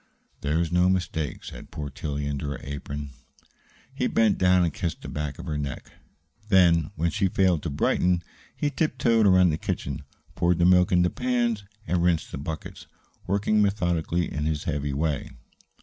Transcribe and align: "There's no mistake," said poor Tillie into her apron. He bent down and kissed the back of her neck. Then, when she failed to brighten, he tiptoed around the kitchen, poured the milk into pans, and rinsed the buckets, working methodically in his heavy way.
"There's 0.41 0.71
no 0.71 0.89
mistake," 0.89 1.43
said 1.43 1.69
poor 1.69 1.91
Tillie 1.91 2.25
into 2.25 2.49
her 2.49 2.59
apron. 2.63 3.11
He 3.93 4.07
bent 4.07 4.39
down 4.39 4.63
and 4.63 4.73
kissed 4.73 5.03
the 5.03 5.07
back 5.07 5.37
of 5.37 5.45
her 5.45 5.59
neck. 5.59 5.91
Then, 6.49 6.89
when 6.95 7.11
she 7.11 7.27
failed 7.27 7.61
to 7.61 7.69
brighten, 7.69 8.23
he 8.55 8.71
tiptoed 8.71 9.27
around 9.27 9.51
the 9.51 9.59
kitchen, 9.59 10.01
poured 10.33 10.57
the 10.57 10.65
milk 10.65 10.91
into 10.91 11.11
pans, 11.11 11.65
and 11.85 12.01
rinsed 12.01 12.31
the 12.31 12.39
buckets, 12.39 12.87
working 13.27 13.61
methodically 13.61 14.25
in 14.33 14.45
his 14.45 14.63
heavy 14.63 14.91
way. 14.91 15.29